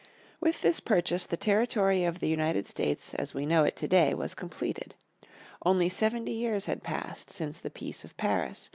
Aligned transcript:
With 0.39 0.63
this 0.63 0.79
purchase 0.79 1.27
the 1.27 1.37
territory 1.37 2.05
of 2.05 2.21
the 2.21 2.27
United 2.27 2.67
States 2.67 3.13
as 3.13 3.35
we 3.35 3.45
know 3.45 3.63
it 3.65 3.75
today 3.75 4.15
was 4.15 4.33
completed. 4.33 4.95
Only 5.63 5.89
seventy 5.89 6.31
years 6.33 6.65
had 6.65 6.81
passed 6.81 7.29
since 7.29 7.59
the 7.59 7.69
Peace 7.69 8.03
of 8.03 8.17
Paris. 8.17 8.69